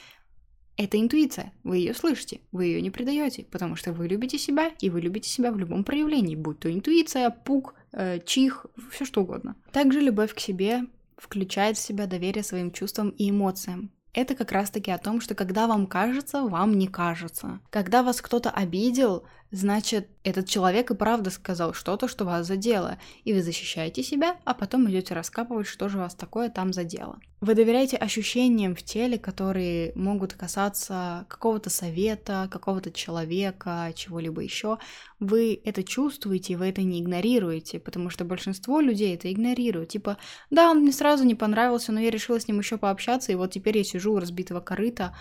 Это 0.76 1.00
интуиция, 1.00 1.54
вы 1.64 1.78
ее 1.78 1.94
слышите, 1.94 2.42
вы 2.52 2.66
ее 2.66 2.82
не 2.82 2.90
предаете, 2.90 3.46
потому 3.52 3.76
что 3.76 3.94
вы 3.94 4.08
любите 4.08 4.38
себя, 4.40 4.72
и 4.80 4.90
вы 4.90 5.02
любите 5.02 5.30
себя 5.30 5.52
в 5.52 5.58
любом 5.58 5.84
проявлении, 5.84 6.36
будь 6.36 6.60
то 6.60 6.72
интуиция, 6.72 7.30
пук, 7.30 7.76
э, 7.92 8.20
чих, 8.26 8.66
все 8.92 9.06
что 9.06 9.22
угодно. 9.22 9.56
Также 9.72 10.00
любовь 10.00 10.34
к 10.34 10.40
себе 10.40 10.86
включает 11.18 11.78
в 11.78 11.82
себя 11.82 12.08
доверие 12.08 12.44
своим 12.44 12.72
чувствам 12.72 13.10
и 13.10 13.30
эмоциям. 13.30 13.92
Это 14.14 14.36
как 14.36 14.52
раз-таки 14.52 14.92
о 14.92 14.98
том, 14.98 15.22
что 15.22 15.36
когда 15.36 15.68
вам 15.68 15.88
кажется, 15.88 16.44
вам 16.44 16.78
не 16.78 16.88
кажется. 16.88 17.60
Когда 17.70 18.04
вас 18.04 18.22
кто-то 18.22 18.50
обидел, 18.52 19.26
значит, 19.52 20.08
этот 20.24 20.48
человек 20.48 20.92
и 20.92 20.96
правда 20.96 21.30
сказал 21.30 21.74
что-то, 21.74 22.08
что 22.08 22.26
вас 22.26 22.48
задело, 22.48 22.98
и 23.24 23.34
вы 23.34 23.42
защищаете 23.42 24.04
себя, 24.04 24.38
а 24.46 24.54
потом 24.54 24.90
идете 24.90 25.14
раскапывать, 25.14 25.68
что 25.68 25.90
же 25.90 25.98
вас 25.98 26.16
такое 26.16 26.50
там 26.50 26.74
задело. 26.74 27.20
Вы 27.42 27.56
доверяете 27.56 27.98
ощущениям 27.98 28.74
в 28.74 28.84
теле, 28.84 29.18
которые 29.18 29.92
могут 29.96 30.34
касаться 30.34 31.26
какого-то 31.28 31.70
совета, 31.70 32.48
какого-то 32.50 32.90
человека, 32.90 33.92
чего-либо 33.96 34.42
еще. 34.42 34.78
Вы 35.20 35.60
это 35.66 35.84
чувствуете, 35.84 36.56
вы 36.56 36.68
это 36.68 36.84
не 36.84 37.02
игнорируете, 37.02 37.82
потому 37.82 38.10
что 38.10 38.24
большинство 38.24 38.80
людей 38.80 39.14
это 39.14 39.30
игнорируют. 39.30 39.90
Типа, 39.90 40.18
да, 40.52 40.72
он 40.72 40.84
мне 40.84 40.94
сразу 40.94 41.26
не 41.26 41.36
понравился, 41.36 41.92
но 41.92 42.00
я 42.00 42.12
решила 42.12 42.40
с 42.40 42.48
ним 42.48 42.60
еще 42.60 42.78
пообщаться, 42.78 43.34
и 43.34 43.36
вот 43.36 43.52
теперь 43.52 43.78
я 43.78 43.84
сижу 43.84 44.14
у 44.14 44.20
разбитого 44.20 44.62
корыта 44.62 45.14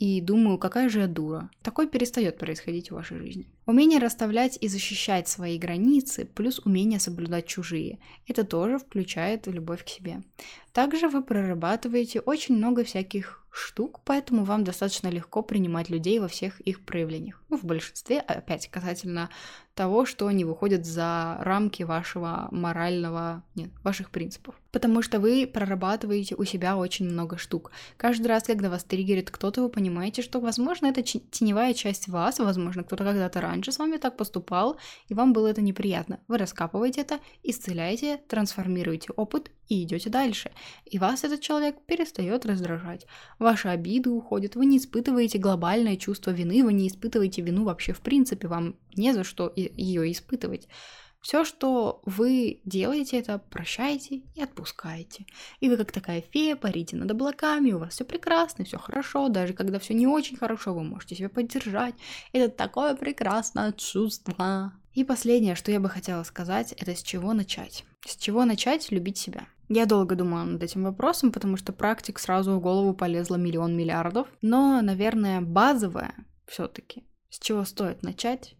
и 0.00 0.22
думаю, 0.22 0.56
какая 0.56 0.88
же 0.88 1.00
я 1.00 1.06
дура. 1.06 1.50
Такое 1.62 1.86
перестает 1.86 2.38
происходить 2.38 2.90
в 2.90 2.94
вашей 2.94 3.18
жизни. 3.18 3.46
Умение 3.66 3.98
расставлять 3.98 4.56
и 4.58 4.66
защищать 4.66 5.28
свои 5.28 5.58
границы, 5.58 6.24
плюс 6.24 6.58
умение 6.60 6.98
соблюдать 6.98 7.46
чужие. 7.46 7.98
Это 8.26 8.44
тоже 8.44 8.78
включает 8.78 9.46
любовь 9.46 9.84
к 9.84 9.88
себе. 9.88 10.22
Также 10.72 11.08
вы 11.08 11.22
прорабатываете 11.22 12.20
очень 12.20 12.56
много 12.56 12.82
всяких 12.82 13.44
штук, 13.50 14.00
поэтому 14.06 14.44
вам 14.44 14.64
достаточно 14.64 15.08
легко 15.08 15.42
принимать 15.42 15.90
людей 15.90 16.18
во 16.18 16.28
всех 16.28 16.60
их 16.62 16.82
проявлениях. 16.86 17.42
Ну, 17.50 17.58
в 17.58 17.64
большинстве, 17.64 18.20
опять 18.20 18.68
касательно 18.68 19.28
того, 19.80 20.04
что 20.04 20.30
не 20.30 20.44
выходит 20.44 20.84
за 20.84 21.38
рамки 21.40 21.84
вашего 21.84 22.48
морального, 22.50 23.42
нет, 23.54 23.70
ваших 23.82 24.10
принципов. 24.10 24.54
Потому 24.72 25.00
что 25.00 25.20
вы 25.20 25.46
прорабатываете 25.46 26.34
у 26.34 26.44
себя 26.44 26.76
очень 26.76 27.08
много 27.08 27.38
штук. 27.38 27.72
Каждый 27.96 28.26
раз, 28.26 28.42
когда 28.42 28.68
вас 28.68 28.84
триггерит 28.84 29.30
кто-то, 29.30 29.62
вы 29.62 29.70
понимаете, 29.70 30.20
что, 30.20 30.38
возможно, 30.38 30.88
это 30.88 31.02
теневая 31.02 31.72
часть 31.72 32.08
вас, 32.08 32.38
возможно, 32.40 32.84
кто-то 32.84 33.04
когда-то 33.04 33.40
раньше 33.40 33.72
с 33.72 33.78
вами 33.78 33.96
так 33.96 34.18
поступал, 34.18 34.76
и 35.08 35.14
вам 35.14 35.32
было 35.32 35.46
это 35.46 35.62
неприятно. 35.62 36.20
Вы 36.28 36.36
раскапываете 36.36 37.00
это, 37.00 37.18
исцеляете, 37.42 38.18
трансформируете 38.28 39.14
опыт 39.16 39.50
и 39.70 39.84
идете 39.84 40.10
дальше. 40.10 40.50
И 40.84 40.98
вас 40.98 41.24
этот 41.24 41.40
человек 41.40 41.76
перестает 41.86 42.44
раздражать. 42.44 43.06
Ваши 43.38 43.68
обиды 43.68 44.10
уходят, 44.10 44.56
вы 44.56 44.66
не 44.66 44.76
испытываете 44.76 45.38
глобальное 45.38 45.96
чувство 45.96 46.32
вины, 46.32 46.62
вы 46.64 46.72
не 46.72 46.88
испытываете 46.88 47.40
вину 47.40 47.64
вообще 47.64 47.92
в 47.92 48.00
принципе, 48.00 48.48
вам 48.48 48.74
не 48.96 49.14
за 49.14 49.24
что 49.24 49.50
ее 49.54 50.10
испытывать. 50.10 50.68
Все, 51.20 51.44
что 51.44 52.00
вы 52.06 52.62
делаете, 52.64 53.18
это 53.18 53.38
прощаете 53.38 54.22
и 54.34 54.42
отпускаете. 54.42 55.26
И 55.60 55.68
вы 55.68 55.76
как 55.76 55.92
такая 55.92 56.22
фея 56.22 56.56
парите 56.56 56.96
над 56.96 57.10
облаками, 57.10 57.72
у 57.72 57.78
вас 57.78 57.92
все 57.92 58.04
прекрасно, 58.04 58.64
все 58.64 58.78
хорошо, 58.78 59.28
даже 59.28 59.52
когда 59.52 59.78
все 59.78 59.94
не 59.94 60.06
очень 60.06 60.38
хорошо, 60.38 60.74
вы 60.74 60.82
можете 60.82 61.14
себя 61.14 61.28
поддержать. 61.28 61.94
Это 62.32 62.48
такое 62.48 62.94
прекрасное 62.96 63.72
чувство. 63.72 64.72
И 64.94 65.04
последнее, 65.04 65.54
что 65.54 65.70
я 65.70 65.78
бы 65.78 65.88
хотела 65.88 66.24
сказать, 66.24 66.72
это 66.72 66.96
с 66.96 67.02
чего 67.02 67.34
начать. 67.34 67.84
С 68.06 68.16
чего 68.16 68.44
начать 68.46 68.90
любить 68.90 69.18
себя? 69.18 69.46
Я 69.72 69.86
долго 69.86 70.16
думала 70.16 70.42
над 70.42 70.62
этим 70.64 70.82
вопросом, 70.82 71.30
потому 71.30 71.56
что 71.56 71.72
практик 71.72 72.18
сразу 72.18 72.54
в 72.54 72.60
голову 72.60 72.92
полезло 72.92 73.36
миллион 73.36 73.76
миллиардов. 73.76 74.26
Но, 74.42 74.82
наверное, 74.82 75.40
базовое 75.40 76.12
все-таки, 76.48 77.04
с 77.28 77.38
чего 77.38 77.64
стоит 77.64 78.02
начать, 78.02 78.56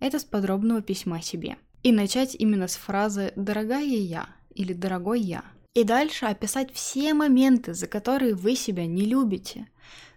это 0.00 0.18
с 0.18 0.24
подробного 0.24 0.80
письма 0.80 1.20
себе. 1.20 1.58
И 1.82 1.92
начать 1.92 2.34
именно 2.34 2.66
с 2.66 2.76
фразы 2.76 3.34
«дорогая 3.36 3.84
я» 3.84 4.28
или 4.54 4.72
«дорогой 4.72 5.20
я». 5.20 5.44
И 5.74 5.84
дальше 5.84 6.24
описать 6.24 6.72
все 6.72 7.12
моменты, 7.12 7.74
за 7.74 7.86
которые 7.86 8.34
вы 8.34 8.56
себя 8.56 8.86
не 8.86 9.02
любите, 9.02 9.68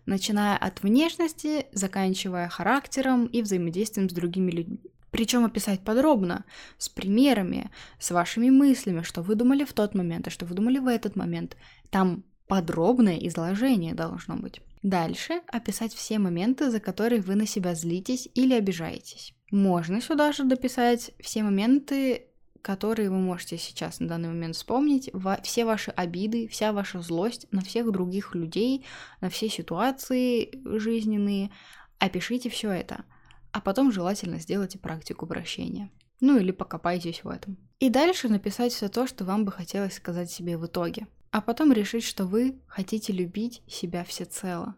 начиная 0.05 0.55
от 0.55 0.81
внешности, 0.81 1.65
заканчивая 1.73 2.47
характером 2.47 3.25
и 3.25 3.41
взаимодействием 3.41 4.09
с 4.09 4.13
другими 4.13 4.49
людьми. 4.49 4.79
Причем 5.11 5.45
описать 5.45 5.81
подробно, 5.81 6.45
с 6.77 6.89
примерами, 6.89 7.69
с 7.99 8.11
вашими 8.11 8.49
мыслями, 8.49 9.01
что 9.03 9.21
вы 9.21 9.35
думали 9.35 9.65
в 9.65 9.73
тот 9.73 9.93
момент, 9.93 10.27
а 10.27 10.31
что 10.31 10.45
вы 10.45 10.55
думали 10.55 10.79
в 10.79 10.87
этот 10.87 11.15
момент. 11.15 11.57
Там 11.89 12.23
подробное 12.47 13.17
изложение 13.27 13.93
должно 13.93 14.37
быть. 14.37 14.61
Дальше 14.83 15.41
описать 15.47 15.93
все 15.93 16.17
моменты, 16.17 16.71
за 16.71 16.79
которые 16.79 17.21
вы 17.21 17.35
на 17.35 17.45
себя 17.45 17.75
злитесь 17.75 18.27
или 18.33 18.53
обижаетесь. 18.53 19.33
Можно 19.51 20.01
сюда 20.01 20.31
же 20.31 20.43
дописать 20.45 21.11
все 21.19 21.43
моменты, 21.43 22.27
которые 22.61 23.09
вы 23.09 23.17
можете 23.17 23.57
сейчас 23.57 23.99
на 23.99 24.07
данный 24.07 24.29
момент 24.29 24.55
вспомнить, 24.55 25.11
все 25.43 25.65
ваши 25.65 25.91
обиды, 25.91 26.47
вся 26.47 26.73
ваша 26.73 27.01
злость 27.01 27.47
на 27.51 27.61
всех 27.61 27.91
других 27.91 28.33
людей, 28.33 28.85
на 29.19 29.29
все 29.29 29.49
ситуации 29.49 30.61
жизненные. 30.77 31.51
Опишите 31.99 32.49
все 32.49 32.71
это, 32.71 33.03
а 33.51 33.61
потом 33.61 33.91
желательно 33.91 34.39
сделайте 34.39 34.77
практику 34.77 35.27
прощения. 35.27 35.91
Ну 36.19 36.37
или 36.37 36.51
покопайтесь 36.51 37.23
в 37.23 37.29
этом. 37.29 37.57
И 37.79 37.89
дальше 37.89 38.29
написать 38.29 38.73
все 38.73 38.89
то, 38.89 39.07
что 39.07 39.25
вам 39.25 39.43
бы 39.43 39.51
хотелось 39.51 39.95
сказать 39.95 40.31
себе 40.31 40.57
в 40.57 40.65
итоге. 40.65 41.07
А 41.31 41.41
потом 41.41 41.71
решить, 41.71 42.03
что 42.03 42.25
вы 42.25 42.59
хотите 42.67 43.13
любить 43.13 43.63
себя 43.67 44.03
всецело. 44.03 44.75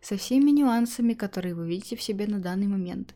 Со 0.00 0.16
всеми 0.16 0.50
нюансами, 0.50 1.12
которые 1.12 1.54
вы 1.54 1.68
видите 1.68 1.96
в 1.96 2.02
себе 2.02 2.26
на 2.26 2.38
данный 2.38 2.68
момент 2.68 3.14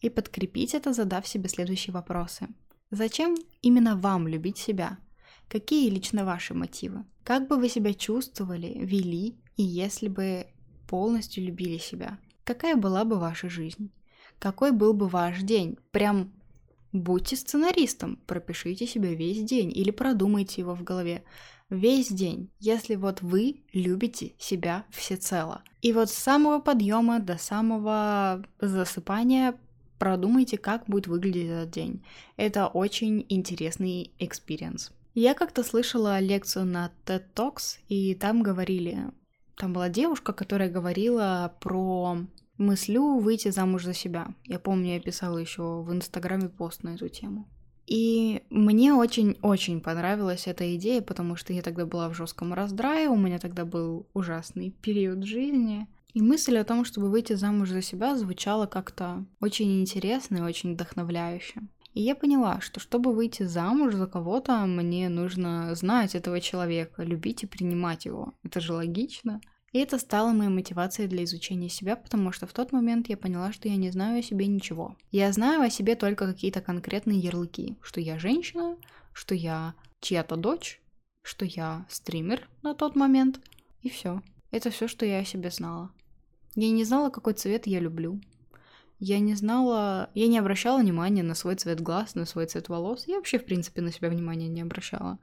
и 0.00 0.10
подкрепить 0.10 0.74
это, 0.74 0.92
задав 0.92 1.26
себе 1.26 1.48
следующие 1.48 1.92
вопросы. 1.92 2.48
Зачем 2.90 3.36
именно 3.62 3.96
вам 3.96 4.28
любить 4.28 4.58
себя? 4.58 4.98
Какие 5.48 5.90
лично 5.90 6.24
ваши 6.24 6.54
мотивы? 6.54 7.04
Как 7.24 7.48
бы 7.48 7.56
вы 7.56 7.68
себя 7.68 7.94
чувствовали, 7.94 8.78
вели, 8.84 9.36
и 9.56 9.62
если 9.62 10.08
бы 10.08 10.46
полностью 10.88 11.44
любили 11.44 11.78
себя? 11.78 12.18
Какая 12.44 12.76
была 12.76 13.04
бы 13.04 13.18
ваша 13.18 13.48
жизнь? 13.48 13.90
Какой 14.38 14.72
был 14.72 14.92
бы 14.94 15.08
ваш 15.08 15.42
день? 15.42 15.78
Прям 15.90 16.32
будьте 16.92 17.36
сценаристом, 17.36 18.16
пропишите 18.26 18.86
себе 18.86 19.14
весь 19.14 19.42
день 19.42 19.70
или 19.74 19.90
продумайте 19.90 20.60
его 20.60 20.74
в 20.74 20.84
голове 20.84 21.24
весь 21.70 22.08
день, 22.08 22.50
если 22.60 22.94
вот 22.94 23.20
вы 23.20 23.62
любите 23.72 24.32
себя 24.38 24.84
всецело. 24.90 25.62
И 25.82 25.92
вот 25.92 26.10
с 26.10 26.14
самого 26.14 26.60
подъема 26.60 27.20
до 27.20 27.36
самого 27.36 28.44
засыпания 28.60 29.54
продумайте, 29.98 30.56
как 30.56 30.86
будет 30.86 31.08
выглядеть 31.08 31.50
этот 31.50 31.70
день. 31.70 32.04
Это 32.36 32.68
очень 32.68 33.26
интересный 33.28 34.12
experience. 34.18 34.92
Я 35.14 35.34
как-то 35.34 35.64
слышала 35.64 36.20
лекцию 36.20 36.64
на 36.64 36.92
TED 37.04 37.24
Talks, 37.34 37.78
и 37.88 38.14
там 38.14 38.42
говорили, 38.42 39.10
там 39.56 39.72
была 39.72 39.88
девушка, 39.88 40.32
которая 40.32 40.70
говорила 40.70 41.52
про 41.60 42.18
мыслю 42.58 43.18
выйти 43.18 43.50
замуж 43.50 43.84
за 43.84 43.94
себя. 43.94 44.28
Я 44.44 44.58
помню, 44.58 44.94
я 44.94 45.00
писала 45.00 45.38
еще 45.38 45.82
в 45.82 45.92
Инстаграме 45.92 46.48
пост 46.48 46.82
на 46.82 46.90
эту 46.90 47.08
тему. 47.08 47.48
И 47.86 48.42
мне 48.50 48.92
очень-очень 48.92 49.80
понравилась 49.80 50.46
эта 50.46 50.76
идея, 50.76 51.00
потому 51.00 51.36
что 51.36 51.54
я 51.54 51.62
тогда 51.62 51.86
была 51.86 52.10
в 52.10 52.14
жестком 52.14 52.52
раздрае, 52.52 53.08
у 53.08 53.16
меня 53.16 53.38
тогда 53.38 53.64
был 53.64 54.06
ужасный 54.12 54.74
период 54.82 55.24
жизни. 55.24 55.86
И 56.12 56.20
мысль 56.20 56.58
о 56.58 56.64
том, 56.64 56.84
чтобы 56.84 57.10
выйти 57.10 57.32
замуж 57.32 57.70
за 57.70 57.80
себя, 57.80 58.14
звучала 58.16 58.66
как-то 58.66 59.24
очень 59.40 59.80
интересно 59.80 60.38
и 60.38 60.42
очень 60.42 60.74
вдохновляюще. 60.74 61.62
И 61.94 62.02
я 62.02 62.14
поняла, 62.14 62.60
что 62.60 62.78
чтобы 62.78 63.14
выйти 63.14 63.44
замуж 63.44 63.94
за 63.94 64.06
кого-то, 64.06 64.66
мне 64.66 65.08
нужно 65.08 65.74
знать 65.74 66.14
этого 66.14 66.40
человека, 66.40 67.02
любить 67.02 67.42
и 67.42 67.46
принимать 67.46 68.04
его. 68.04 68.34
Это 68.42 68.60
же 68.60 68.74
логично. 68.74 69.40
И 69.72 69.78
это 69.78 69.98
стало 69.98 70.32
моей 70.32 70.50
мотивацией 70.50 71.08
для 71.08 71.24
изучения 71.24 71.68
себя, 71.68 71.96
потому 71.96 72.32
что 72.32 72.46
в 72.46 72.52
тот 72.52 72.72
момент 72.72 73.08
я 73.08 73.16
поняла, 73.16 73.52
что 73.52 73.68
я 73.68 73.76
не 73.76 73.90
знаю 73.90 74.20
о 74.20 74.22
себе 74.22 74.46
ничего. 74.46 74.96
Я 75.10 75.30
знаю 75.32 75.62
о 75.62 75.70
себе 75.70 75.94
только 75.94 76.26
какие-то 76.26 76.60
конкретные 76.60 77.18
ярлыки, 77.18 77.76
что 77.82 78.00
я 78.00 78.18
женщина, 78.18 78.76
что 79.12 79.34
я 79.34 79.74
чья-то 80.00 80.36
дочь, 80.36 80.80
что 81.22 81.44
я 81.44 81.84
стример 81.90 82.48
на 82.62 82.74
тот 82.74 82.96
момент, 82.96 83.40
и 83.82 83.90
все. 83.90 84.22
Это 84.50 84.70
все, 84.70 84.88
что 84.88 85.04
я 85.04 85.18
о 85.18 85.24
себе 85.24 85.50
знала. 85.50 85.90
Я 86.54 86.70
не 86.70 86.84
знала, 86.84 87.10
какой 87.10 87.34
цвет 87.34 87.66
я 87.66 87.80
люблю. 87.80 88.20
Я 88.98 89.20
не 89.20 89.34
знала, 89.34 90.10
я 90.14 90.26
не 90.26 90.38
обращала 90.38 90.80
внимания 90.80 91.22
на 91.22 91.34
свой 91.34 91.54
цвет 91.54 91.80
глаз, 91.80 92.14
на 92.14 92.24
свой 92.24 92.46
цвет 92.46 92.68
волос. 92.68 93.06
Я 93.06 93.16
вообще, 93.16 93.38
в 93.38 93.44
принципе, 93.44 93.80
на 93.80 93.92
себя 93.92 94.08
внимания 94.08 94.48
не 94.48 94.62
обращала. 94.62 95.18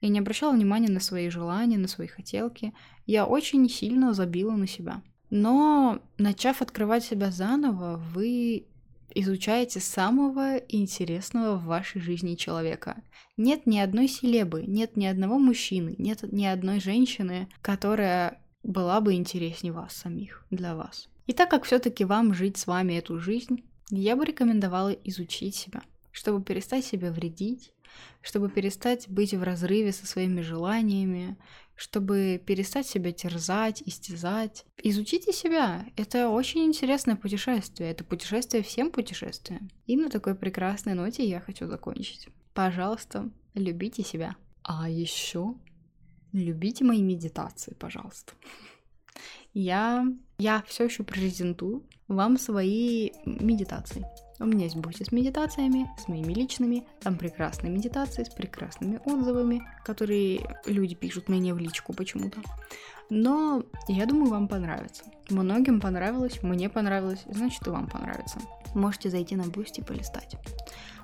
Я 0.00 0.08
не 0.08 0.18
обращала 0.18 0.52
внимания 0.52 0.88
на 0.88 1.00
свои 1.00 1.28
желания, 1.28 1.76
на 1.76 1.88
свои 1.88 2.06
хотелки. 2.06 2.72
Я 3.04 3.26
очень 3.26 3.68
сильно 3.68 4.14
забила 4.14 4.52
на 4.52 4.66
себя. 4.66 5.02
Но, 5.28 6.00
начав 6.16 6.62
открывать 6.62 7.04
себя 7.04 7.30
заново, 7.30 7.96
вы 8.14 8.66
изучаете 9.14 9.80
самого 9.80 10.56
интересного 10.56 11.56
в 11.56 11.64
вашей 11.64 12.00
жизни 12.00 12.34
человека. 12.34 13.02
Нет 13.36 13.66
ни 13.66 13.78
одной 13.78 14.08
селебы, 14.08 14.64
нет 14.66 14.96
ни 14.96 15.06
одного 15.06 15.38
мужчины, 15.38 15.94
нет 15.98 16.22
ни 16.22 16.44
одной 16.44 16.80
женщины, 16.80 17.48
которая 17.60 18.40
была 18.62 19.00
бы 19.00 19.14
интереснее 19.14 19.72
вас 19.72 19.94
самих, 19.94 20.46
для 20.50 20.74
вас. 20.74 21.08
И 21.28 21.34
так 21.34 21.50
как 21.50 21.64
все-таки 21.64 22.04
вам 22.04 22.32
жить 22.32 22.56
с 22.56 22.66
вами 22.66 22.94
эту 22.94 23.18
жизнь, 23.20 23.62
я 23.90 24.16
бы 24.16 24.24
рекомендовала 24.24 24.88
изучить 25.04 25.54
себя, 25.54 25.82
чтобы 26.10 26.42
перестать 26.42 26.86
себя 26.86 27.12
вредить, 27.12 27.72
чтобы 28.22 28.48
перестать 28.48 29.08
быть 29.10 29.34
в 29.34 29.42
разрыве 29.42 29.92
со 29.92 30.06
своими 30.06 30.40
желаниями, 30.40 31.36
чтобы 31.76 32.42
перестать 32.44 32.86
себя 32.86 33.12
терзать, 33.12 33.82
истязать. 33.84 34.64
Изучите 34.82 35.34
себя. 35.34 35.84
Это 35.96 36.30
очень 36.30 36.64
интересное 36.64 37.14
путешествие. 37.14 37.90
Это 37.90 38.04
путешествие 38.04 38.62
всем 38.62 38.90
путешествиям. 38.90 39.70
И 39.86 39.98
на 39.98 40.08
такой 40.08 40.34
прекрасной 40.34 40.94
ноте 40.94 41.28
я 41.28 41.40
хочу 41.40 41.66
закончить. 41.66 42.28
Пожалуйста, 42.54 43.30
любите 43.52 44.02
себя. 44.02 44.34
А 44.62 44.88
еще 44.88 45.54
любите 46.32 46.84
мои 46.84 47.02
медитации, 47.02 47.74
пожалуйста. 47.74 48.32
Я, 49.54 50.06
я 50.38 50.62
все 50.66 50.84
еще 50.84 51.02
презентую 51.02 51.84
вам 52.08 52.38
свои 52.38 53.10
медитации. 53.24 54.06
У 54.40 54.44
меня 54.44 54.64
есть 54.64 54.76
Boosty 54.76 55.02
с 55.02 55.10
медитациями, 55.10 55.90
с 55.98 56.06
моими 56.06 56.32
личными. 56.32 56.86
Там 57.00 57.16
прекрасные 57.16 57.72
медитации 57.72 58.22
с 58.22 58.28
прекрасными 58.28 59.00
отзывами, 59.04 59.62
которые 59.84 60.56
люди 60.64 60.94
пишут 60.94 61.28
мне 61.28 61.52
в 61.52 61.58
личку 61.58 61.92
почему-то. 61.92 62.40
Но 63.10 63.64
я 63.88 64.06
думаю, 64.06 64.30
вам 64.30 64.46
понравится. 64.46 65.04
Многим 65.28 65.80
понравилось, 65.80 66.42
мне 66.42 66.68
понравилось, 66.68 67.24
значит 67.26 67.66
и 67.66 67.70
вам 67.70 67.88
понравится. 67.88 68.38
Можете 68.74 69.10
зайти 69.10 69.34
на 69.34 69.44
Boosty 69.44 69.80
и 69.80 69.84
полистать. 69.84 70.36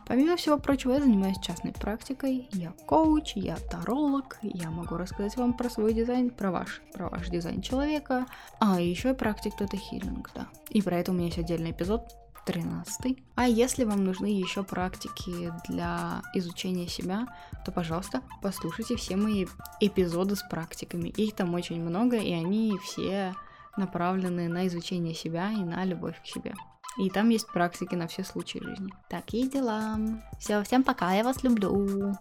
Помимо 0.07 0.37
всего 0.37 0.59
прочего, 0.59 0.93
я 0.93 1.01
занимаюсь 1.01 1.39
частной 1.41 1.73
практикой, 1.73 2.49
я 2.53 2.73
коуч, 2.87 3.33
я 3.37 3.57
таролог, 3.57 4.39
я 4.43 4.71
могу 4.71 4.97
рассказать 4.97 5.37
вам 5.37 5.55
про 5.55 5.71
свой 5.71 5.95
дизайн, 5.95 6.31
про 6.31 6.51
ваш, 6.51 6.83
про 6.93 7.09
ваш 7.09 7.29
дизайн 7.29 7.63
человека, 7.63 8.27
а 8.61 8.81
еще 8.81 9.11
и 9.11 9.15
практик 9.15 9.55
Theta 9.61 9.77
Healing, 9.77 10.31
да. 10.35 10.49
И 10.71 10.83
про 10.83 10.99
это 10.99 11.13
у 11.13 11.15
меня 11.15 11.27
есть 11.27 11.39
отдельный 11.39 11.71
эпизод, 11.71 12.03
13. 12.45 13.19
А 13.37 13.49
если 13.49 13.85
вам 13.85 14.05
нужны 14.05 14.27
еще 14.27 14.63
практики 14.63 15.53
для 15.67 16.23
изучения 16.35 16.87
себя, 16.89 17.27
то, 17.65 17.73
пожалуйста, 17.73 18.23
послушайте 18.43 18.97
все 18.97 19.17
мои 19.17 19.47
эпизоды 19.81 20.37
с 20.37 20.43
практиками. 20.43 21.09
Их 21.09 21.35
там 21.35 21.55
очень 21.55 21.83
много, 21.83 22.17
и 22.19 22.33
они 22.33 22.77
все 22.83 23.35
направлены 23.77 24.49
на 24.49 24.67
изучение 24.67 25.15
себя 25.15 25.51
и 25.51 25.65
на 25.65 25.85
любовь 25.85 26.21
к 26.23 26.27
себе. 26.27 26.55
И 26.99 27.11
там 27.11 27.29
есть 27.31 27.49
практики 27.49 27.95
на 27.95 28.07
все 28.07 28.23
случаи 28.25 28.59
жизни. 28.59 28.93
Такие 29.09 29.49
дела. 29.49 29.99
Все, 30.39 30.63
всем 30.63 30.85
пока, 30.85 31.13
я 31.13 31.25
вас 31.25 31.43
люблю. 31.43 32.17